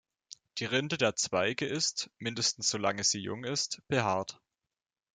[0.57, 4.41] Die Rinde der Zweige ist, mindestens so lange sie jung sind, behaart.